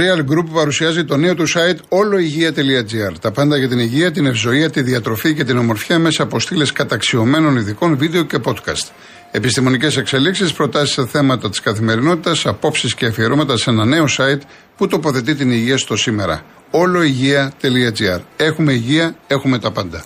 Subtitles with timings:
[0.00, 3.12] Real Group παρουσιάζει το νέο του site όλοηγεία.gr.
[3.20, 6.72] Τα πάντα για την υγεία, την ευζοία, τη διατροφή και την ομορφιά μέσα από στήλες
[6.72, 8.88] καταξιωμένων ειδικών βίντεο και podcast.
[9.30, 14.40] Επιστημονικές εξελίξεις, προτάσεις σε θέματα της καθημερινότητας, απόψεις και αφιερώματα σε ένα νέο site
[14.76, 16.44] που τοποθετεί την υγεία στο σήμερα.
[16.70, 18.20] Όλοηγεία.gr.
[18.36, 20.04] Έχουμε υγεία, έχουμε τα πάντα.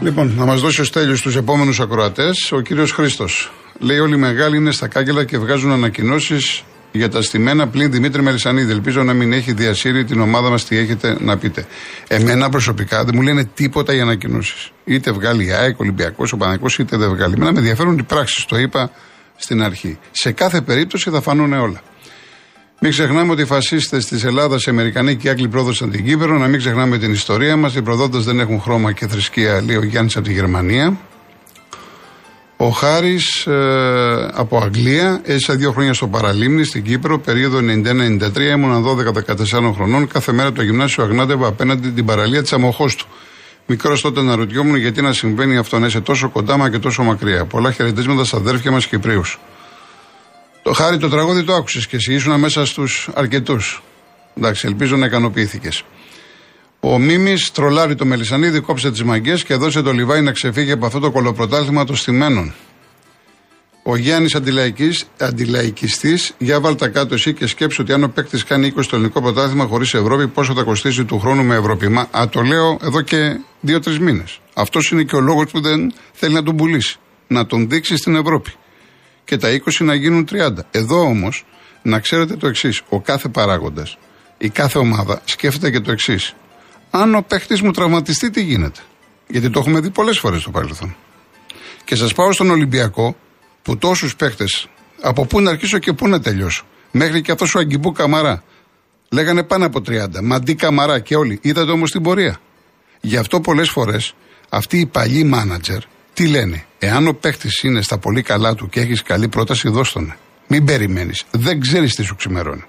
[0.00, 3.52] Λοιπόν, να μας δώσει ο Στέλιος τους επόμενους ακροατές, ο κύριος Χρήστος.
[3.78, 6.62] Λέει: Όλοι οι μεγάλοι είναι στα κάγκελα και βγάζουν ανακοινώσεις
[6.92, 8.72] για τα στημένα πλην Δημήτρη Μελισανίδη.
[8.72, 11.66] Ελπίζω να μην έχει διασύρει την ομάδα μας τι έχετε να πείτε.
[12.08, 14.70] Εμένα προσωπικά δεν μου λένε τίποτα οι ανακοινώσεις.
[14.84, 17.34] Είτε βγάλει η ΑΕΚ, Ολυμπιακός, ο Παναγικός, είτε δεν βγάλει.
[17.36, 18.90] Εμένα με ενδιαφέρουν οι πράξεις, το είπα
[19.36, 19.98] στην αρχή.
[20.10, 21.80] Σε κάθε περίπτωση θα φανούν όλα.
[22.82, 26.38] Μην ξεχνάμε ότι οι φασίστες της Ελλάδας, οι Αμερικανοί και οι Άγγλοι πρόδωσαν την Κύπρο.
[26.38, 27.74] Να μην ξεχνάμε την ιστορία μας.
[27.74, 30.96] Οι προδότες δεν έχουν χρώμα και θρησκεία, λέει ο Γιάννης από τη Γερμανία.
[32.62, 38.40] Ο Χάρης ε, από Αγγλία έζησε δύο χρόνια στο Παραλίμνη στην Κύπρο, περίοδο 91-93.
[38.40, 38.86] Ήμουν
[39.50, 40.06] 12-14 χρονών.
[40.06, 43.06] Κάθε μέρα το γυμνάσιο αγνάτευα απέναντι την παραλία της αμοχώ του.
[43.66, 47.02] Μικρός τότε να ρωτιόμουν γιατί να συμβαίνει αυτό να είσαι τόσο κοντά μα και τόσο
[47.02, 47.44] μακριά.
[47.44, 49.38] Πολλά χαιρετίσματα στα αδέρφια μας Κυπρίους.
[50.62, 53.82] Το χάρη το τραγούδι το άκουσες και εσύ ήσουν μέσα στους αρκετούς.
[54.36, 55.84] Εντάξει, ελπίζω να ικανοποιήθηκες.
[56.80, 60.86] Ο Μίμης τρολάρει το Μελισανίδη, κόψε τις μαγκές και έδωσε το Λιβάη να ξεφύγει από
[60.86, 62.54] αυτό το κολοπρωτάθλημα των στημένων.
[63.82, 64.34] Ο Γιάννης
[65.18, 69.22] αντιλαϊκιστής, για βάλτα κάτω εσύ και σκέψου ότι αν ο παίκτης κάνει 20 στο ελληνικό
[69.22, 71.88] πρωτάθλημα χωρίς Ευρώπη, πόσο θα κοστίσει του χρόνου με Ευρώπη.
[71.88, 74.40] Μα α, το λέω εδώ και δύο-τρεις μήνες.
[74.54, 76.96] Αυτός είναι και ο λόγος που δεν θέλει να τον πουλήσει.
[77.26, 78.50] Να τον δείξει στην Ευρώπη.
[79.24, 80.66] Και τα 20 να γίνουν 30.
[80.70, 81.44] Εδώ όμως
[81.82, 82.82] να ξέρετε το εξής.
[82.88, 83.98] Ο κάθε παράγοντας,
[84.38, 86.34] η κάθε ομάδα σκέφτεται και το εξής
[86.90, 88.80] αν ο παίχτης μου τραυματιστεί, τι γίνεται;
[89.28, 90.96] Γιατί το έχουμε δει πολλές φορές στο παρελθόν.
[91.84, 93.16] Και σας πάω στον Ολυμπιακό,
[93.62, 94.68] που τόσους παίχτες,
[95.00, 96.64] από πού να αρχίσω και πού να τελειώσω.
[96.90, 98.42] Μέχρι και αυτός ο Αγκιμπού Καμαρά.
[99.10, 100.22] Λέγανε πάνω από 30.
[100.22, 101.38] Μαντί Καμαρά και όλοι.
[101.42, 102.40] Είδατε όμως την πορεία.
[103.00, 104.14] Γι' αυτό πολλές φορές
[104.48, 105.82] αυτοί οι παλιοί μάνατζερ
[106.14, 110.14] τι λένε; Εάν ο παίχτης είναι στα πολύ καλά του και έχεις καλή πρόταση, δώστον.
[110.46, 111.24] Μην περιμένεις.
[111.30, 112.64] Δεν ξέρεις τι σου ξημερώνει.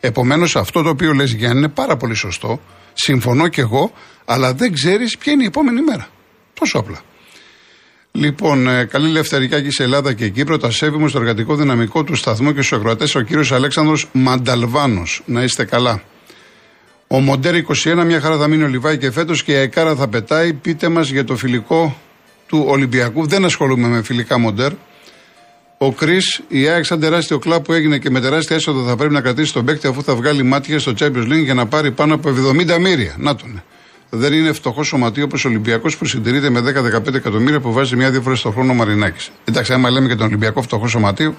[0.00, 2.60] Επομένως, αυτό το οποίο λες Γιάννη είναι πάρα πολύ σωστό.
[2.92, 3.92] Συμφωνώ κι εγώ,
[4.24, 6.08] αλλά δεν ξέρεις ποια είναι η επόμενη μέρα.
[6.54, 7.00] Τόσο απλά.
[8.12, 10.58] Λοιπόν, ε, καλή λευτερικά και σε Ελλάδα και Κύπρο.
[10.58, 13.14] Τα σέβουμε στο εργατικό δυναμικό του σταθμού και στους ακροατές.
[13.14, 15.22] Ο κύριος Αλέξανδρος Μανταλβάνος.
[15.26, 16.02] Να είστε καλά.
[17.06, 20.08] Ο Μοντέρ 21, μια χαρά θα μείνει ο Λιβάη και φέτος και η Αεκάρα θα
[20.08, 20.52] πετάει.
[20.52, 22.00] Πείτε μας για το φιλικό
[22.46, 23.26] του Ολυμπιακού.
[23.26, 24.72] Δεν ασχολούμαι με φιλικά Μοντέρ.
[25.84, 29.12] Ο Κρι, η ΑΕΚ, σαν τεράστιο κλαπ που έγινε και με τεράστια έσοδα θα πρέπει
[29.12, 32.14] να κρατήσει τον παίκτη αφού θα βγάλει μάτια στο Champions League για να πάρει πάνω
[32.14, 33.14] από 70 μύρια.
[33.18, 33.62] Να τον.
[34.10, 38.22] Δεν είναι φτωχό σωματείο όπως ο Ολυμπιακός που συντηρείται με 10-15 εκατομμύρια που βάζει μια-δύο
[38.22, 39.30] φορές το χρόνο ο Μαρινάκης.
[39.44, 41.34] Εντάξει, άμα λέμε και τον Ολυμπιακό φτωχό σωματείο.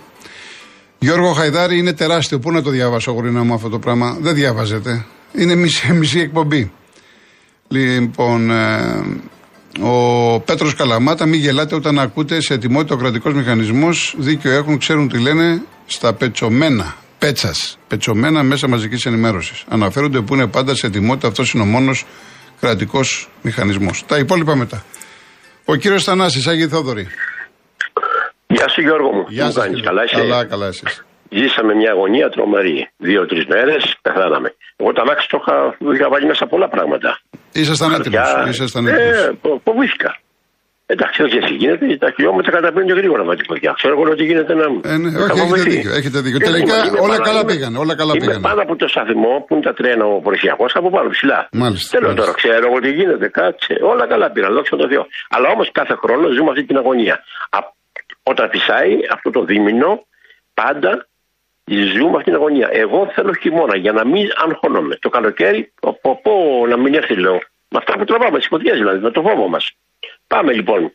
[1.00, 2.40] Γιώργο Χαϊδάρη είναι τεράστιο.
[2.40, 5.06] Πού να το διαβάσω, γορίνα μου, αυτό το πράγμα; Δεν διαβάζεται.
[5.34, 6.72] Είναι μισή, μισή εκπομπή.
[7.68, 9.04] Λοιπόν, ε,
[9.82, 14.16] ο Πέτρος Καλαμάτα, μην γελάτε όταν ακούτε σε ετοιμότητα ο κρατικός μηχανισμός.
[14.18, 16.96] Δίκιο έχουν, ξέρουν τι λένε στα πετσομένα.
[17.20, 17.78] Πέτσας.
[17.88, 19.64] Πετσομένα μέσα μαζικής ενημέρωσης.
[19.68, 21.28] Αναφέρονται που είναι πάντα σε ετοιμότητα.
[21.28, 22.06] Αυτός είναι ο μόνος
[22.60, 24.06] κρατικός μηχανισμός.
[24.08, 24.84] Τα υπόλοιπα μετά.
[25.66, 27.08] Ο κύριος Θανάσης, Άγιοι Θόδωρη.
[28.48, 29.26] Γεια σου Γιώργο μου.
[29.30, 29.68] Γεια σας.
[29.84, 31.06] Καλά, καλά, καλά εσείς.
[31.38, 32.90] Ζήσαμε μια αγωνία τρομερή.
[32.98, 34.50] Δύο-τρεις μέρες πεθάναμε.
[34.76, 35.56] Εγώ τα αμάξι το είχα,
[35.96, 37.10] είχα βάλει μέσα πολλά πράγματα.
[37.52, 38.28] Ήσασταν έτοιμος.
[38.50, 39.18] Ήσασταν έτοιμος.
[39.18, 40.12] Ε, φοβήθηκα.
[40.86, 43.72] Εντάξει, όχι εσύ γίνεται, τα χιλιόμετρα καταπίνουν και γρήγορα με την φωτιά.
[43.80, 44.66] Ξέρω εγώ ότι γίνεται να.
[44.92, 45.92] Ε, ναι, όχι, έχετε δίκιο.
[46.00, 46.40] Έχετε δίκιο.
[46.40, 47.76] Τελικά όλα καλά πήγαν.
[47.76, 48.42] Όλα καλά είμαι πήγαν.
[48.42, 51.40] πάνω από το σταθμό που είναι τα τρένα ο Πορεσιακό από πάνω ψηλά.
[51.52, 51.88] Μάλιστα.
[51.94, 53.74] Θέλω τώρα, ξέρω εγώ τι γίνεται, κάτσε.
[53.92, 55.04] Όλα καλά πήγαν, δόξα τω Θεώ.
[55.30, 57.16] Αλλά όμως κάθε χρόνο ζούμε αυτή την αγωνία.
[57.58, 57.60] Α,
[58.24, 59.92] όταν φυσάει αυτό το δίμηνο,
[60.54, 60.92] πάντα
[61.66, 62.70] ζούμε αυτή την αγωνία.
[62.72, 64.96] Εγώ θέλω χειμώνα για να μην αγχώνομαι.
[64.96, 67.40] Το καλοκαίρι, πω, πω, να μην έρθει λέω.
[67.68, 69.72] Με αυτά που τραβάμε, τις φωτιές δηλαδή, με το φόβο μας.
[70.28, 70.94] Πάμε λοιπόν.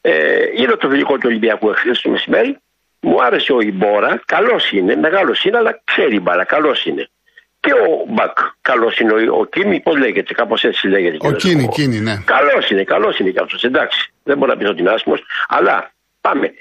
[0.00, 2.56] Ε, είδα το φιλικό του Ολυμπιακού εχθές το μεσημέρι.
[3.00, 4.22] Μου άρεσε ο Ιμπόρα.
[4.26, 6.44] Καλός είναι, μεγάλος είναι, αλλά ξέρει μπαλά.
[6.44, 7.08] Καλός είναι.
[7.60, 8.38] Και ο Μπακ.
[8.60, 9.12] Καλός είναι.
[9.12, 11.16] Ο, ο Κίμη, πώς λέγεται, κάπως έτσι λέγεται.
[11.20, 12.22] Ο Κίνη, Κίνη, ναι.
[12.24, 13.64] Καλός είναι, καλός είναι κι αυτός.
[13.64, 14.12] Εντάξει.
[14.22, 15.22] Δεν μπορώ να πεις ότι είναι άσχημος.
[15.48, 16.52] Αλλά πάμε.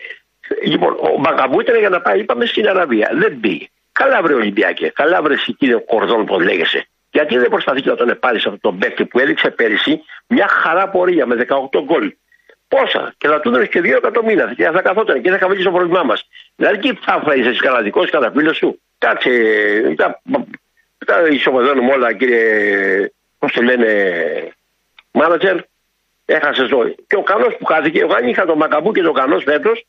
[0.66, 3.10] Λοιπόν, ο Μπακαμπού ήταν για να πάει, είπαμε, στην Αραβία.
[3.14, 3.68] Δεν πήγε.
[3.92, 4.92] Καλά βρε Ολυμπιακέ.
[4.96, 6.88] Καλά βρε κύριε Κορδόν, πώ λέγεσαι.
[7.12, 11.26] Γιατί δεν προσπαθεί να τον πάρει αυτό τον παίκτη που έδειξε πέρυσι μια χαρά πορεία
[11.26, 12.14] με 18 γκολ.
[12.68, 15.72] Πόσα, και θα του δώσει και 2 εκατομμύρια και θα καθόταν και θα χαμηλήσει το
[15.72, 16.28] πρόβλημά μας.
[16.56, 19.32] Δηλαδή τι θα φέρει εσύ καναδικό κατά φίλος σου; Κάτσε,
[19.96, 20.22] τα,
[21.06, 23.88] τα ισοπεδώνουμε όλα κύριε, πώς το λένε,
[25.12, 25.58] μάνατζερ.
[26.26, 26.96] Έχασες ζωή.
[27.08, 29.86] Και ο Κανός που χάθηκε, εγώ αν είχα τον Μακαμπού και τον Κανός φέτος,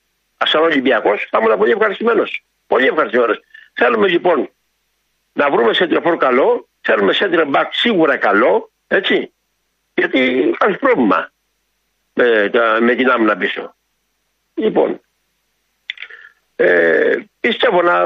[0.46, 2.44] σαν Ολυμπιακός, θα ήμουν πολύ ευχαριστημένος.
[2.67, 3.41] Πολύ ευχαριστημένος.
[3.73, 4.50] Θέλουμε λοιπόν
[5.32, 9.32] να βρούμε σέντρεφορ καλό, θέλουμε σέντρεμπακ σίγουρα καλό, έτσι.
[9.94, 11.32] Γιατί υπάρχει πρόβλημα
[12.12, 12.50] με,
[12.81, 13.75] με την άμυνα πίσω.
[14.55, 15.00] Λοιπόν,
[16.56, 18.05] ε, πιστεύω να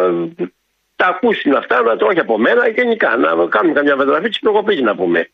[0.97, 4.81] τα ακούσουν αυτά, να το όχι από μένα, γενικά να κάνουμε καμιά μεταγραφή της προκοπής
[4.81, 5.31] να πούμε.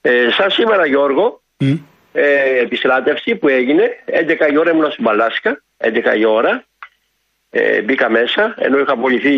[0.00, 1.78] Ε, σαν σήμερα Γιώργο, mm.
[2.12, 6.64] ε, επιστράτευση που έγινε, 11 η ώρα ήμουν στην Παλάσκα, 11 η ώρα,
[7.50, 9.34] ε, μπήκα μέσα, ενώ είχα απολυθεί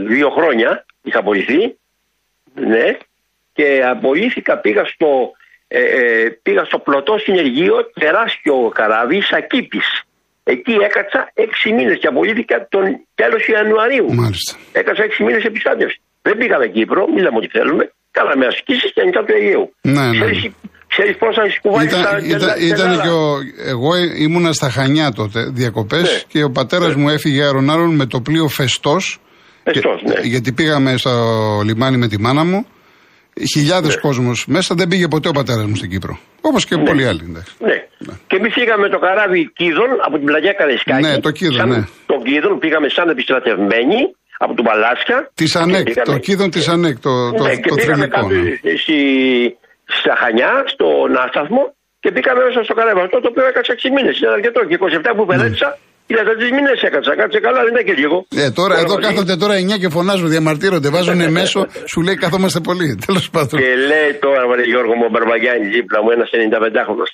[0.00, 1.76] δύο χρόνια, είχα απολυθεί,
[2.54, 2.96] ναι,
[3.52, 5.30] και απολύθηκα, πήγα στο,
[5.68, 10.02] ε, ε, πήγα στο πλωτό συνεργείο, τεράστιο καράβι, Σακίπης.
[10.44, 14.14] Εκεί έκατσα έξι μήνες και απολύθηκα τον τέλος Ιανουαρίου.
[14.14, 14.56] Μάλιστα.
[14.72, 16.00] Έκατσα έξι μήνες επιστράτευσης.
[16.22, 17.92] Δεν πήγαμε Κύπρο, μιλάμε ότι θέλουμε.
[18.10, 19.74] Κάναμε ασκήσεις και ανοιχτά του Αιγαίου.
[19.80, 20.30] Ναι, ναι.
[20.96, 21.42] Ξέρεις πόσα
[21.82, 26.20] ήταν, ήταν, ήταν και ο, εγώ ήμουνα στα Χανιά τότε, διακοπές, ναι.
[26.28, 27.02] και ο πατέρας ναι.
[27.02, 29.18] μου έφυγε αερονάρων με το πλοίο Φεστός.
[29.64, 30.20] ναι.
[30.22, 31.10] Γιατί πήγαμε στο
[31.64, 32.66] λιμάνι με τη μάνα μου.
[33.54, 34.00] Χιλιάδες ναι.
[34.00, 36.18] κόσμος μέσα, δεν πήγε ποτέ ο πατέρας μου στην Κύπρο.
[36.40, 36.84] Όπως και ναι.
[36.84, 37.22] πολλοί άλλοι.
[37.32, 37.40] Ναι.
[37.58, 38.12] ναι.
[38.26, 41.02] Και εμείς πήγαμε το καράβι Κίδων από την πλαγιά Καραϊσκάκη.
[41.02, 41.84] Ναι, το Κίδων, ναι.
[42.06, 44.00] Το Κίδων πήγαμε σαν επιστρατευμένοι
[44.38, 45.30] από τον Παλάσια.
[45.34, 48.28] Της ΑΝΕΚ, το Κίδων της ΑΝΕΚ, το, το, ναι, το, το θρηλυκό.
[48.82, 48.98] Στη,
[49.86, 54.18] στα Χανιά, στον Άσταθμο και πήγαμε μέσα στο καράβι αυτό το οποίο έκατσε 6 μήνες.
[54.18, 54.64] Ήταν αρκετό.
[54.64, 55.78] Και 27 που πελέτησα,
[56.08, 58.26] Είδα τρεις μήνες έκατσα, κάτσε καλά, δεν είναι και λίγο.
[58.36, 62.88] Ε, τώρα, εδώ κάθονται τώρα 9 και φωνάζουν, διαμαρτύρονται, βάζουν μέσο, σου λέει καθόμαστε πολύ.
[63.06, 63.60] Τέλος πάντων.
[63.60, 67.06] Και λέει τώρα, Μαρή Γιώργο μου, ο Μπαρμπαγιάννη δίπλα μου, ένας 95χρονο.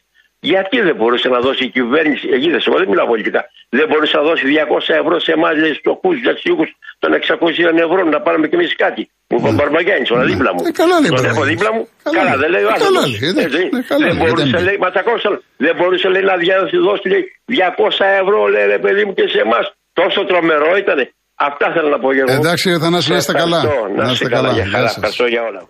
[0.51, 3.41] Γιατί δεν μπορούσε να δώσει η κυβέρνηση, εκεί δεν εγώ δεν μιλάω πολιτικά,
[3.79, 6.35] δεν μπορούσε να δώσει 200 ευρώ σε εμάς, λέει, στους για
[7.03, 9.03] των 600 ευρώ να πάρουμε κι εμείς κάτι.
[9.29, 10.63] Μου είπε ο Μπαρμπαγιάννη, όλα δίπλα μου.
[10.69, 11.83] Ε, καλά λέει, Τον έχω δίπλα μου.
[12.19, 13.03] Καλά, δεν λέει ο άλλο.
[14.07, 14.89] Δεν μπορούσε, λέει, μα
[15.67, 16.37] δεν μπορούσε, λέει, να
[16.89, 19.65] δώσει, λέει, 200 ευρώ, λέει, ρε παιδί μου και σε εμάς.
[20.01, 20.99] Τόσο τρομερό ήταν.
[21.49, 22.33] Αυτά θέλω να πω για εγώ.
[22.41, 23.61] Εντάξει, θα να είστε καλά.
[23.99, 24.51] Να είστε καλά.
[24.91, 25.61] Ευχαριστώ για όλα.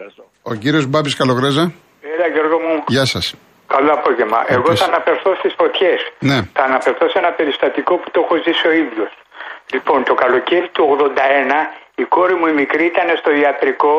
[0.51, 1.65] Ο κύριος Μπάμπης Καλογρέζα.
[2.13, 2.75] Έλα, Γιώργο μου.
[2.95, 3.27] Γεια σας.
[3.75, 4.45] Καλό απόγευμα.
[4.47, 6.01] Εγώ θα αναφερθώ στις φωτιές.
[6.19, 6.39] Ναι.
[6.57, 9.11] Θα αναφερθώ σε ένα περιστατικό που το έχω ζήσει ο ίδιος.
[9.73, 13.95] Λοιπόν, το καλοκαίρι του 81 η κόρη μου η μικρή ήταν στο ιατρικό,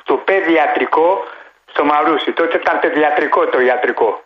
[0.00, 1.24] στο παιδιατρικό
[1.72, 2.32] στο Μαρούσι.
[2.32, 4.20] Τότε ήταν παιδιατρικό το ιατρικό.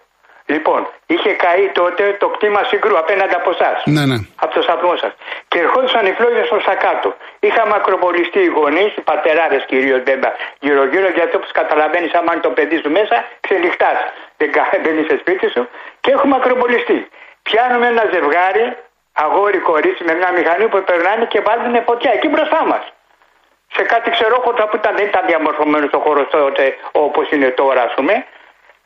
[0.47, 3.83] Λοιπόν, είχε καεί τότε το κτήμα συγκρού απέναντι από εσάς.
[3.85, 4.19] Ναι, ναι.
[4.45, 5.13] Από το σταθμό σας.
[5.49, 7.09] Και ερχόντουσαν οι φλόγες προ τα κάτω.
[7.41, 10.01] Είχαμε ακροπολιστεί οι γονείς, οι πατεράδες κυρίως
[10.61, 13.99] γύρω-γύρω, γιατί όπως καταλαβαίνεις, άμα είναι το παιδί σου μέσα, ξενυχτάς.
[14.41, 14.51] Δεν,
[14.85, 15.69] δεν είσαι σπίτι σου.
[16.01, 17.09] Και έχουμε ακροπολιστεί.
[17.43, 18.67] Πιάνουμε ένα ζευγάρι,
[19.13, 22.85] αγόρι κορίτσι με μια μηχανή που περνάνε και βάζουν φωτιά εκεί μπροστά μας.
[23.77, 27.95] Σε κάτι ξερόχωτα που ήταν, δεν ήταν διαμορφωμένο ο χώρο τότε όπως είναι τώρα, ας
[27.95, 28.25] πούμε.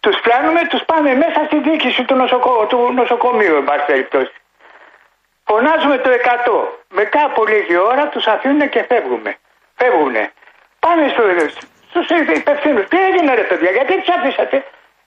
[0.01, 4.33] Τους πιάνουμε, τους πάμε μέσα στη διοίκηση του, νοσοκο, του νοσοκομείου, εν πάση περιπτώσει.
[5.45, 6.53] Φωνάζουμε το 100.
[6.89, 9.37] Μετά από λίγη ώρα τους αφήνουν και φεύγουμε.
[9.77, 10.33] Φεύγουνε.
[10.79, 11.15] Πάμε
[11.91, 12.87] στους υπευθύνους.
[12.89, 14.65] Τι έγινε, ρε παιδιά, γιατί τους αφήσατε;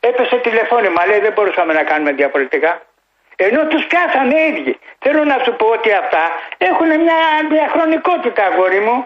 [0.09, 2.71] Έπεσε τηλεφώνημα, λέει δεν μπορούσαμε να κάνουμε διαφορετικά.
[3.47, 4.73] Ενώ τους πιάσανε οι ίδιοι.
[5.03, 6.23] Θέλω να σου πω ότι αυτά
[6.69, 7.19] έχουν μια
[7.53, 8.97] διαχρονικότητα, αγόρι μου.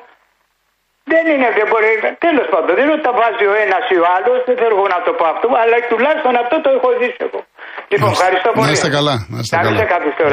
[1.11, 1.91] Δεν είναι, δεν μπορεί.
[2.27, 4.87] Τέλος πάντων, δεν είναι ότι τα βάζει ο ένας ή ο άλλος, δεν θέλω εγώ
[4.95, 7.41] να το πω αυτό, αλλά τουλάχιστον αυτό το έχω ζήσει εγώ.
[7.91, 8.65] Λοιπόν, ευχαριστώ πολύ.
[8.67, 9.15] Να είστε καλά.
[9.33, 9.79] Να είστε καλά.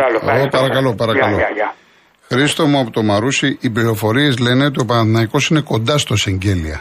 [0.07, 0.19] άλλο.
[0.37, 1.37] Εγώ παρακαλώ, παρακαλώ.
[1.43, 1.69] Γεια, γεια,
[2.31, 6.79] Χρήστο μου από το Μαρούσι, οι πληροφορίες λένε ότι ο Παναναϊκό είναι κοντά στο Σεγγέλια.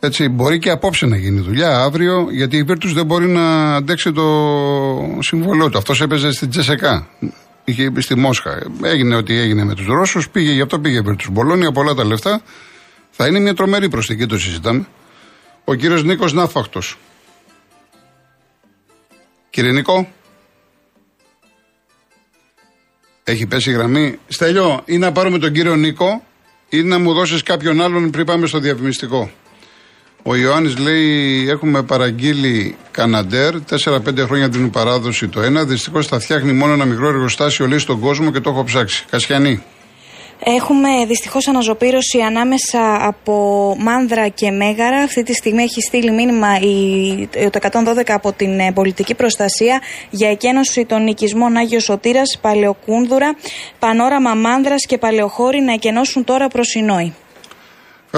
[0.00, 4.12] Έτσι, μπορεί και απόψε να γίνει δουλειά αύριο, γιατί η Βίρτου δεν μπορεί να αντέξει
[4.12, 4.24] το
[5.18, 5.78] συμβολό του.
[5.78, 7.08] Αυτός έπαιζε στην Τζεσεκά.
[7.64, 8.62] Είχε στη Μόσχα.
[8.82, 12.04] Έγινε ό,τι έγινε με τους Ρώσους, πήγε, γι' αυτό πήγε η Βίρτου Μπολόνια, πολλά τα
[12.04, 12.42] λεφτά.
[13.10, 14.86] Θα είναι μια τρομερή προσθήκη, το συζητάμε.
[15.64, 16.98] Ο κύριος Νίκος Ναύφαχτος.
[19.50, 20.08] Κύριε Νίκο.
[23.24, 24.18] Έχει πέσει η γραμμή.
[24.28, 26.24] Στέλιο, ή να πάρουμε τον κύριο Νίκο
[26.68, 29.30] ή να μου δώσεις κάποιον άλλον πριν πάμε στο διαφημιστικό.
[30.28, 36.52] Ο Ιωάννης λέει έχουμε παραγγείλει Καναντέρ, 4-5 χρόνια την παράδοση το ένα, δυστυχώς θα φτιάχνει
[36.52, 39.04] μόνο ένα μικρό εργοστάσιο λέει στον κόσμο και το έχω ψάξει.
[39.10, 39.62] Κασιανή.
[40.44, 44.96] Έχουμε δυστυχώς αναζωπήρωση ανάμεσα από Μάνδρα και Μέγαρα.
[44.96, 49.80] Αυτή τη στιγμή έχει στείλει μήνυμα η, το 112 από την ε, πολιτική προστασία
[50.10, 53.36] για εκένωση των οικισμών Άγιος Σωτήρας, Παλαιοκούνδουρα,
[53.78, 57.14] Πανόραμα Μάνδρας και Παλαιοχώρη να εκενώσουν τώρα προς Ινόη.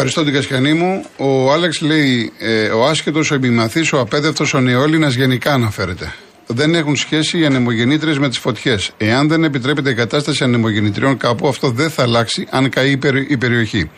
[0.01, 1.05] Ευχαριστώ την Κασιανή μου.
[1.17, 6.15] Ο Άλεξ λέει: ε, Ο άσχετος, ο επιμαθής, ο απέδευτος, ο νεόλυνας γενικά αναφέρεται
[6.47, 8.91] δεν έχουν σχέση οι ανεμογεννήτριες με τις φωτιές.
[8.97, 13.91] Εάν δεν επιτρέπεται η κατάσταση ανεμογεννητριών κάπου, αυτό δεν θα αλλάξει αν καεί η περιοχή.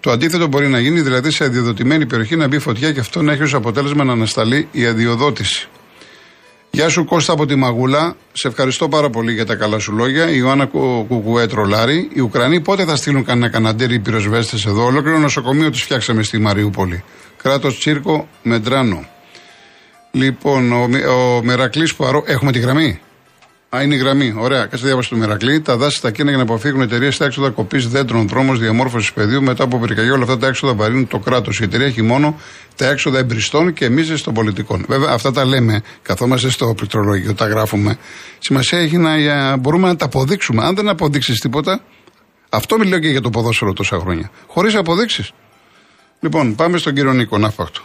[0.00, 3.32] Το αντίθετο μπορεί να γίνει, δηλαδή σε αδειοδοτημένη περιοχή να μπει φωτιά και αυτό να
[3.32, 5.68] έχει ως αποτέλεσμα να ανασταλεί η αδειοδότηση.
[6.70, 8.16] Γεια σου Κώστα από τη Μαγούλα.
[8.32, 10.30] Σε ευχαριστώ πάρα πολύ για τα καλά σου λόγια.
[10.30, 10.66] Η Ιωάννα
[11.08, 12.08] Κουκουέ τρολάρη.
[12.14, 17.04] Οι Ουκρανοί πότε θα στείλουν κανένα καναντέρι πυροσβέστες εδώ; Ολόκληρο νοσοκομείο τους φτιάξαμε στη Μαριούπολη.
[17.36, 19.08] Κράτος Τσίρκο Μεντράνο.
[20.10, 22.22] Λοιπόν, ο, ο Μερακλής Πουαρό.
[22.26, 23.00] Έχουμε τη γραμμή;
[23.76, 24.34] Α, είναι η γραμμή.
[24.38, 24.66] Ωραία.
[24.66, 25.60] Κάτσε διάβαση του Μερακλή.
[25.60, 29.42] Τα δάση στα κίνα για να αποφύγουν εταιρείες στα έξοδα κοπής δέντρων, δρόμο διαμόρφωσης πεδίου.
[29.42, 31.60] Μετά από πυρκαγιά, όλα αυτά τα έξοδα βαρύνουν το κράτος.
[31.60, 32.40] Η εταιρεία έχει μόνο
[32.76, 34.84] τα έξοδα εμπριστών και εμεί των πολιτικών.
[34.88, 37.98] Βέβαια, αυτά τα λέμε, καθόμαστε στο πληκτρολόγιο, τα γράφουμε.
[38.38, 40.64] Σημασία έχει να μπορούμε να τα αποδείξουμε.
[40.64, 41.80] Αν δεν αποδείξεις τίποτα,
[42.48, 44.30] αυτό μιλάω και για το ποδόσφαιρο τόσα χρόνια.
[44.46, 45.32] Χωρίς αποδείξεις.
[46.20, 47.80] Λοιπόν, πάμε στον κύριο Νίκο Ναύπακτο.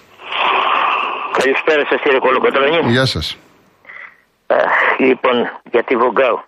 [1.37, 2.91] Καλησπέρα σας κύριε Κολοκοτρονή.
[2.91, 3.37] Γεια σας.
[4.97, 6.43] Λοιπόν, για τη Βογκάου.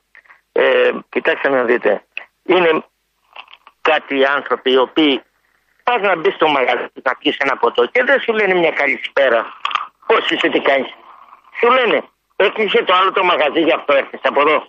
[0.51, 2.03] Ε, κοιτάξτε να δείτε.
[2.43, 2.83] Είναι
[3.81, 5.21] κάτι άνθρωποι οι οποίοι
[5.83, 9.45] πας να μπεις στο μαγαζί να πιεις ένα ποτό και δεν σου λένε μια καλησπέρα.
[10.07, 10.93] Πώς είσαι, τι κάνεις.
[11.59, 12.03] Σου λένε,
[12.35, 14.67] έκλεισε το άλλο το μαγαζί γι' αυτό έρθεις από εδώ.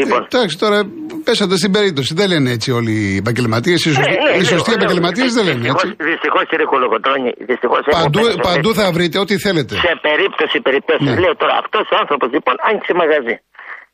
[0.00, 0.20] Λοιπόν.
[0.22, 0.78] Ε, εντάξει, τώρα
[1.24, 2.14] πέσατε στην περίπτωση.
[2.14, 3.84] Δεν λένε έτσι όλοι οι επαγγελματίες.
[3.84, 5.86] Οι, σωστοί, ε, οι σωστοί επαγγελματίες δεν λένε έτσι.
[6.10, 7.80] Δυστυχώς, κύριε Κολοκοτρόνη, δυστυχώς.
[8.00, 9.74] Παντού, παντού θα βρείτε ό,τι θέλετε.
[9.74, 11.04] Σε περίπτωση, περίπτωση.
[11.04, 11.18] Ναι.
[11.22, 13.36] Λέω τώρα, αυτός ο άνθρωπος λοιπόν άνοιξε μαγαζί.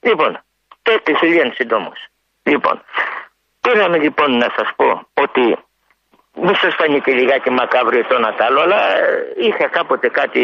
[0.09, 0.31] Λοιπόν,
[0.83, 1.99] το έκλεισε λίγο συντόμως.
[2.51, 2.77] Λοιπόν,
[3.61, 4.89] πήραμε λοιπόν να σας πω
[5.25, 5.45] ότι
[6.45, 8.81] μη σας φανεί και λιγάκι μακάβριο το ένα άλλο, αλλά
[9.47, 10.43] είχα κάποτε κάτι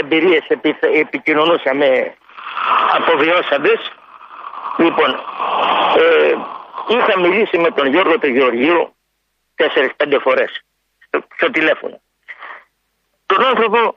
[0.00, 0.44] εμπειρίες
[1.02, 1.90] επικοινωνούσα με
[2.98, 3.80] αποβιώσαντες
[4.76, 5.10] Λοιπόν,
[5.96, 6.34] ε,
[6.88, 8.94] είχα μιλήσει με τον Γιώργο του Γεωργίου
[9.54, 10.62] τέσσερις-πέντε φορές
[11.06, 12.00] στο, στο τηλέφωνο.
[13.26, 13.96] Τον άνθρωπο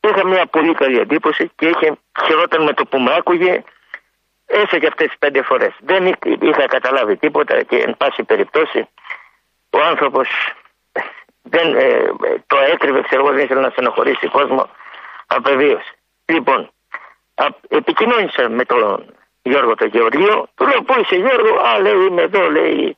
[0.00, 3.62] είχα μια πολύ καλή εντύπωση και είχε χειρόταν με το που με άκουγε
[4.46, 5.72] έφεγε αυτές τις πέντε φορές.
[5.80, 8.88] Δεν είχα καταλάβει τίποτα και εν πάση περιπτώσει
[9.70, 10.28] ο άνθρωπος
[11.42, 12.12] δεν ε,
[12.46, 14.70] το έκρυβε, ξέρω εγώ, δεν ήθελε να στενοχωρήσει κόσμο,
[15.26, 15.94] απεβίωσε.
[16.24, 16.70] Λοιπόν,
[17.68, 19.14] επικοινώνησα με τον
[19.46, 22.96] Γιώργο το Γεωργίο, του λέω πού είσαι Γιώργο, α λέει είμαι εδώ, λέει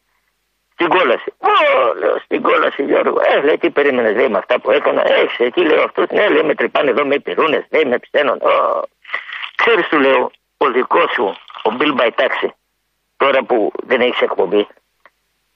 [0.72, 1.32] στην κόλαση.
[1.38, 1.50] Ω,
[1.98, 5.60] λέω στην κόλαση Γιώργο, ε λέει τι περίμενες λέει με αυτά που έκανα, έχει εκεί
[5.60, 8.38] λέω αυτού, ναι λέει με τρυπάνε εδώ με πυρούνες, λέει με ψένων.
[9.56, 12.48] Ξέρεις του λέω, ο δικός σου, ο Bill by Taxi,
[13.16, 14.66] τώρα που δεν έχεις εκπομπή,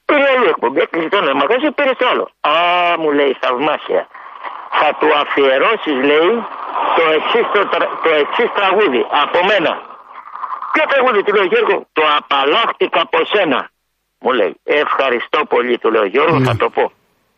[0.04, 2.30] πήρε άλλη εκπομπή, έκλεισε το ένα μαγαζί, πήρε το άλλο.
[2.40, 2.52] Α,
[2.98, 4.08] μου λέει θαυμάσια.
[4.70, 6.44] Θα του αφιερώσεις, λέει,
[6.96, 7.68] το εξής το,
[8.02, 9.89] το εξής τραγούδι από μένα.
[10.72, 13.60] Ποιο τραγούδι, του λέω Γιώργο, το απαλλάχτηκα από σένα.
[14.22, 16.46] Μου λέει, ευχαριστώ πολύ, του λέω Γιώργο, ναι.
[16.48, 16.84] θα το πω.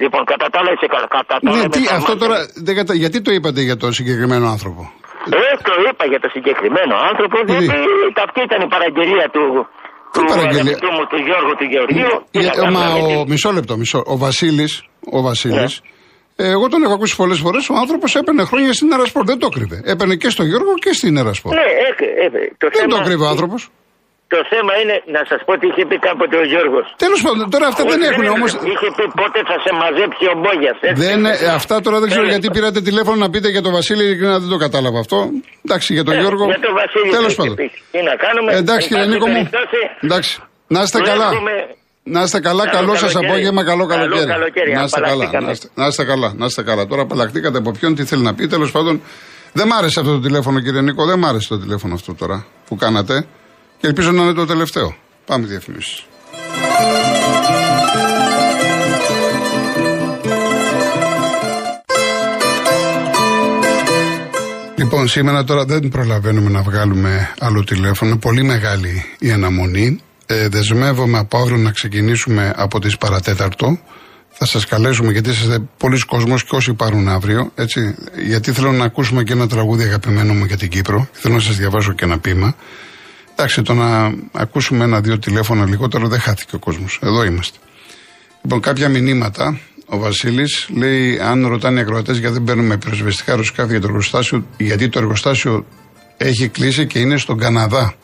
[0.03, 2.37] Λοιπόν, κατά τα άλλα είσαι κατά τα ναι, τι, αυτό τώρα,
[2.67, 2.95] δεν κατα...
[2.95, 4.83] γιατί το είπατε για τον συγκεκριμένο άνθρωπο;
[5.25, 7.67] Ε, το είπα για τον συγκεκριμένο άνθρωπο, διότι
[8.27, 9.45] αυτή ήταν η παραγγελία του,
[10.13, 12.15] του αγαπητού μου, του Γιώργου του Γεωργίου.
[12.31, 14.03] Ε, μα ο, μισό λεπτό, μισό.
[14.07, 14.73] Ο Βασίλης,
[15.17, 15.91] ο Βασίλης, ναι.
[16.37, 17.69] Ε, εγώ τον έχω ακούσει πολλές φορές.
[17.69, 19.25] Ο άνθρωπος έπαιρνε χρόνια στην Ερασπορ.
[19.25, 19.83] Δεν το κρύβε.
[19.85, 21.55] Έπαιρνε και στο Γιώργο και στην Ερασπορ.
[21.55, 23.69] Ναι, ε, ε, το Δεν το κρύβε ο άνθρωπος.
[24.35, 26.87] Το θέμα είναι να σας πω τι είχε πει κάποτε ο Γιώργος.
[27.05, 28.47] Τέλος πάντων, τώρα αυτά δεν έχουν όμω.
[28.73, 30.79] Είχε πει πότε θα σε μαζέψει ο Μπόγιας.
[31.05, 31.21] Δεν,
[31.59, 34.59] αυτά τώρα δεν ξέρω γιατί πήρατε τηλέφωνο να πείτε για τον Βασίλη, ειλικρινά δεν το
[34.67, 35.19] κατάλαβα αυτό.
[35.65, 36.45] Εντάξει, για τον Γιώργο.
[36.53, 37.11] Για τον Βασίλη.
[37.19, 37.57] Τέλος πάντων.
[37.93, 38.51] Τι να κάνουμε.
[38.61, 39.43] Εντάξει, κύριε Νίκο μου.
[40.07, 40.33] Εντάξει.
[40.75, 41.29] Να είστε καλά.
[42.05, 44.73] Να είστε καλά, καλό σας απόγευμα, καλό καλοκαίρι.
[44.75, 45.31] Να είστε καλά,
[45.75, 46.87] να είστε, καλά, να είστε καλά.
[46.87, 48.47] Τώρα απαλλαχτήκατε από ποιον, τι θέλει να πει.
[48.47, 49.01] Τέλος πάντων,
[49.53, 52.47] δεν μ' άρεσε αυτό το τηλέφωνο, κύριε Νίκο, δεν μ' άρεσε το τηλέφωνο αυτό τώρα
[52.69, 53.27] που κάνατε.
[53.79, 54.97] Και ελπίζω να είναι το τελευταίο.
[55.27, 56.07] Πάμε διαφημίσεις.
[64.77, 68.17] Λοιπόν, σήμερα τώρα δεν προλαβαίνουμε να βγάλουμε άλλο τηλέφωνο.
[68.17, 70.01] Πολύ μεγάλη η αναμονή
[70.33, 73.79] ε, δεσμεύομαι από αύριο να ξεκινήσουμε από τις παρατέταρτο.
[74.29, 77.95] Θα σας καλέσουμε γιατί είστε πολλοί κόσμος και όσοι πάρουν αύριο, έτσι,
[78.27, 81.09] γιατί θέλω να ακούσουμε και ένα τραγούδι αγαπημένο μου για την Κύπρο.
[81.13, 82.55] Θέλω να σας διαβάσω και ένα πείμα.
[83.33, 86.99] Εντάξει, το να ακούσουμε ένα-δύο τηλέφωνα λιγότερο δεν χάθηκε ο κόσμος.
[87.03, 87.59] Εδώ είμαστε.
[88.43, 89.59] Λοιπόν, κάποια μηνύματα.
[89.87, 94.47] Ο Βασίλης λέει: Αν ρωτάνε οι ακροατές γιατί δεν παίρνουμε πυροσβεστικά αεροσκάφη για το εργοστάσιο,
[94.57, 95.67] γιατί το εργοστάσιο
[96.17, 97.95] έχει κλείσει και είναι στον Καναδά.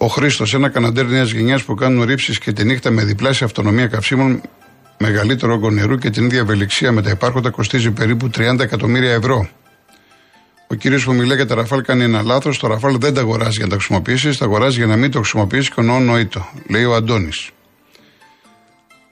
[0.00, 3.86] Ο Χρήστος, ένα καναντέρ νέας γενιάς που κάνουν ρήψεις και τη νύχτα με διπλάσια αυτονομία
[3.86, 4.40] καυσίμων,
[4.98, 9.48] μεγαλύτερο όγκο νερού και την ίδια ευελιξία με τα υπάρχοντα κοστίζει περίπου 30 εκατομμύρια ευρώ.
[10.70, 12.58] Ο κύριος που μιλάει για τα Ραφάλ κάνει ένα λάθος.
[12.58, 15.18] Το Ραφάλ δεν τα αγοράζει για να τα χρησιμοποιήσεις, τα αγοράζει για να μην το
[15.18, 17.50] χρησιμοποιήσεις και ο νοήτο, λέει ο Αντώνης.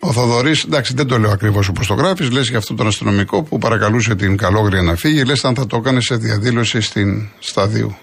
[0.01, 3.43] Ο Θοδωρής, εντάξει, δεν το λέω ακριβώς όπως το γράφεις, λες για αυτό τον αστυνομικό
[3.43, 7.97] που παρακαλούσε την Καλόγρια να φύγει, λες αν θα το έκανε σε διαδήλωση στην Σταδίου.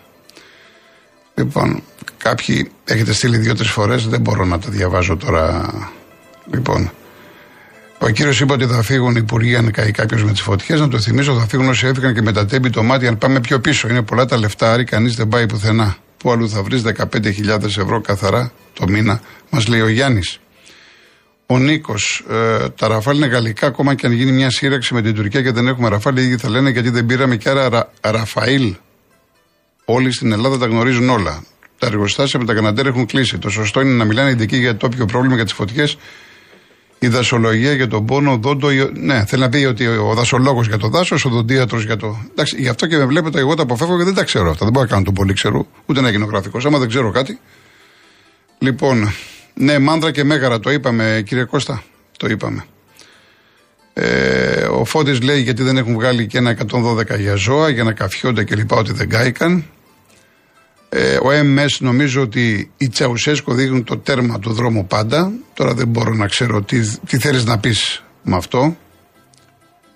[1.35, 1.83] Λοιπόν,
[2.17, 5.73] κάποιοι έχετε στείλει δύο-τρεις φορές, δεν μπορώ να τα διαβάζω τώρα.
[6.51, 6.91] Λοιπόν,
[8.05, 10.79] Ο κύριος είπε ότι θα φύγουν οι υπουργοί αν καεί κάποιος με τις φωτιές.
[10.79, 13.07] Να το θυμίσω, θα φύγουν όσοι έφυγαν και με τα τέμπη το μάτι.
[13.07, 15.95] Αν πάμε πιο πίσω, είναι πολλά τα λεφτά, άρη κανείς δεν πάει πουθενά.
[16.17, 20.39] Πού αλλού θα βρεις 15.000 ευρώ καθαρά το μήνα, μας λέει ο Γιάννης.
[21.45, 25.15] Ο Νίκος, ε, τα ραφάλ είναι γαλλικά, ακόμα και αν γίνει μια σύραξη με την
[25.15, 28.75] Τουρκία και δεν έχουμε ραφάλ, οι θα λένε γιατί δεν πήραμε και άρα ρα, Ραφαήλ.
[29.85, 31.43] Όλοι στην Ελλάδα τα γνωρίζουν όλα.
[31.77, 33.37] Τα εργοστάσια με τα καναντέρ έχουν κλείσει.
[33.37, 35.97] Το σωστό είναι να μιλάνε ειδικοί για το όποιο πρόβλημα για τις φωτιές.
[36.99, 38.67] Η δασολογία για τον πόνο, δόντο.
[38.93, 42.17] Ναι, θέλει να πει ότι ο δασολόγος για το δάσος, ο δοντίατρος για το.
[42.31, 44.65] Εντάξει, γι' αυτό και με βλέπετε, εγώ τα αποφεύγω και δεν τα ξέρω αυτά.
[44.65, 46.65] Δεν μπορώ να κάνω τον πολύ ξέρω, ούτε να γίνω γραφικός.
[46.65, 47.39] Άμα δεν ξέρω κάτι.
[48.59, 49.13] Λοιπόν,
[49.53, 51.83] ναι, μάνδρα και μέγαρα, το είπαμε, κύριε Κώστα.
[52.17, 52.65] Το είπαμε.
[53.93, 57.91] Ε, ο Φώτης λέει γιατί δεν έχουν βγάλει και ένα 112 για ζώα, για να
[57.91, 59.65] καφιόνται και λοιπά ότι δεν κάηκαν.
[60.89, 65.31] Ε, ο MS νομίζω ότι οι Τσαουσέσκο δείχνουν το τέρμα του δρόμου πάντα.
[65.53, 68.77] Τώρα δεν μπορώ να ξέρω τι, τι θέλεις να πεις με αυτό.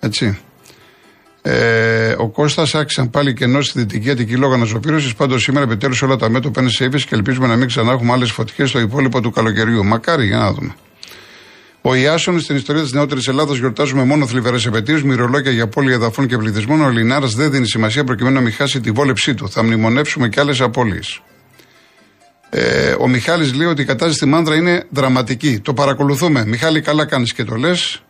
[0.00, 0.38] Έτσι.
[1.42, 5.14] Ε, ο Κώστας άξαν πάλι κενό στη δυτική Αττική λόγω αναζωπήρωσης.
[5.14, 8.12] Πάντως σήμερα επιτέλους όλα τα μέτωπα είναι σε ύφεση και ελπίζουμε να μην ξανά έχουμε
[8.12, 9.84] άλλες φωτιές στο υπόλοιπο του καλοκαιριού.
[9.84, 10.74] Μακάρι, για να δούμε.
[11.82, 16.26] Ο Ιάσον στην ιστορία της νεότερης Ελλάδα γιορτάζουμε μόνο θλιβερές επαιτίου, μυρολόγια για πόλη εδαφών
[16.26, 16.80] και πληθυσμών.
[16.80, 19.50] Ο Λινάρας δεν δίνει σημασία προκειμένου να μην χάσει τη βόλεψή του.
[19.50, 21.22] Θα μνημονεύσουμε και άλλες απώλειες.
[22.50, 25.60] Ε, ο Μιχάλης λέει ότι η κατάσταση στη Μάνδρα είναι δραματική.
[25.60, 26.44] Το παρακολουθούμε.
[26.46, 28.02] Μιχάλη, καλά κάνεις και το λες.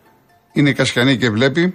[0.52, 1.74] Είναι Κασιανή και βλέπει.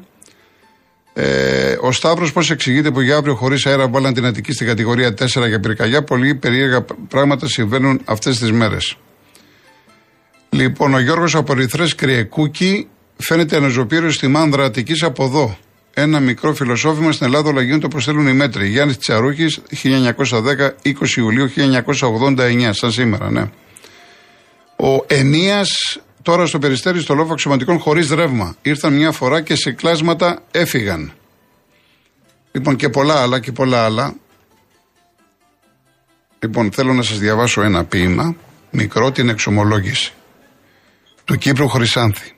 [1.13, 5.13] Ε, ο Σταύρος πώς εξηγείται που για αύριο χωρίς αέρα βάλαν την Αττική στην κατηγορία
[5.13, 6.03] 4 για πυρκαγιά.
[6.03, 8.97] Πολύ περίεργα πράγματα συμβαίνουν αυτές τις μέρες.
[10.53, 15.57] Λοιπόν, ο Γιώργος από Ρηθρέ Κρυεκούκη φαίνεται αναζωπήρωση στη Μάνδρα Αττικής από εδώ.
[15.93, 18.69] Ένα μικρό φιλοσόφημα στην Ελλάδα όλα γίνονται όπως θέλουν οι μέτροι.
[18.69, 23.49] Γιάννης Τσαρούχη, 1910, 20 Ιουλίου 1989, σαν σήμερα, ναι.
[24.75, 28.55] Ο Ενίας τώρα στο περιστέρι στο λόφο αξιωματικών χωρίς ρεύμα.
[28.61, 31.13] Ήρθαν μια φορά και σε κλάσματα έφυγαν.
[32.51, 34.15] Λοιπόν, και πολλά άλλα και πολλά άλλα.
[36.39, 38.35] Λοιπόν, θέλω να σας διαβάσω ένα ποίημα,
[38.71, 40.13] μικρό την εξομολόγηση
[41.25, 42.31] του Κύπρου Χρυσάνθη.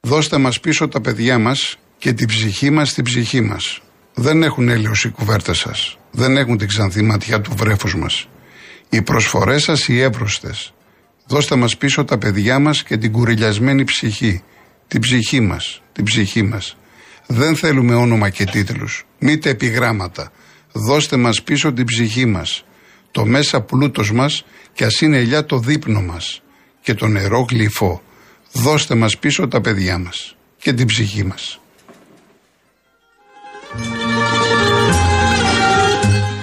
[0.00, 3.80] Δώστε μας πίσω τα παιδιά μας και την ψυχή μας στην ψυχή μας.
[4.14, 5.98] Δεν έχουν έλεος οι κουβέρτες σας.
[6.10, 8.28] Δεν έχουν την ξανθή ματιά του βρέφους μας.
[8.88, 10.74] Οι προσφορές σας οι έπρωστες.
[11.26, 14.42] Δώστε μας πίσω τα παιδιά μας και την κουριλιασμένη ψυχή.
[14.88, 15.82] Την ψυχή μας.
[15.92, 16.76] Την ψυχή μας.
[17.26, 19.04] Δεν θέλουμε όνομα και τίτλους.
[19.18, 20.32] Μήτε επιγράμματα.
[20.72, 22.64] Δώστε μας πίσω την ψυχή μας.
[23.10, 26.42] Το μέσα πλούτος μας και ας είναι ελιά το δείπνο μας
[26.84, 28.02] και το νερό γλυφό.
[28.52, 31.60] Δώστε μας πίσω τα παιδιά μας και την ψυχή μας.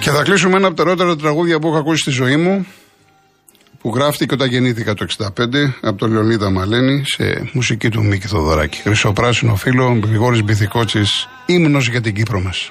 [0.00, 2.66] Και θα κλείσουμε ένα από τα ρότερα τραγούδια που έχω ακούσει στη ζωή μου
[3.80, 5.28] που γράφτηκε όταν γεννήθηκα το 65
[5.80, 8.80] από τον Λεωνίδα Μαλένη σε μουσική του Μίκη Θοδωράκη.
[8.80, 12.70] Χρυσοπράσινο φίλο, Γρηγόρης Μπιθικότσης, ύμνος για την Κύπρο μας.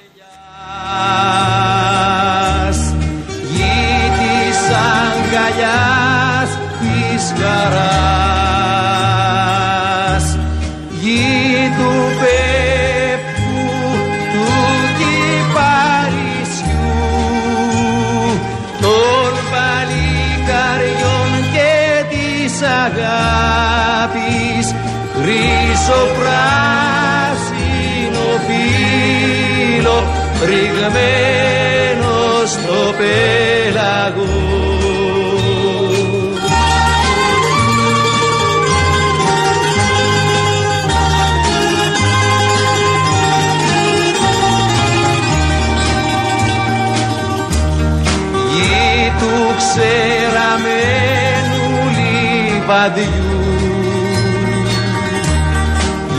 [50.52, 53.42] Ξεραμένου λιβαδιού.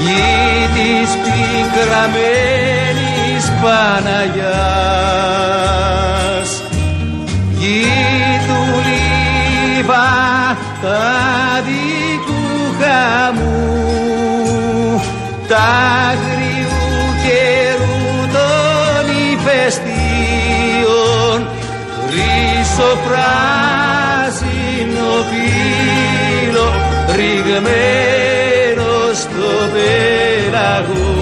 [0.01, 2.23] Γη της πικραμένης
[3.61, 4.51] Παναγιάς.
[7.59, 7.85] Γη
[8.47, 8.59] του
[9.75, 10.01] λιβαδικού
[12.79, 13.71] χαμού
[15.47, 15.71] τα
[25.33, 26.67] φύλλο
[27.15, 31.12] ρηγμένο στο πέλαγο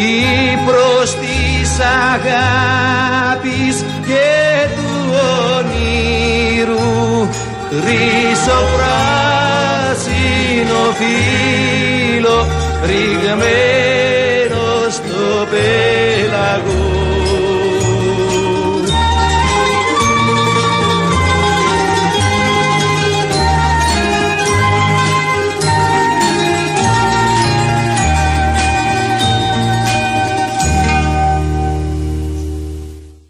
[0.00, 1.70] Κύπρος της
[2.12, 4.30] αγάπης και
[4.76, 4.90] του
[5.56, 7.28] ονείρου
[7.68, 8.54] χρυσοπράσινο
[10.98, 12.38] φύλλο
[12.86, 13.89] ρηγμένο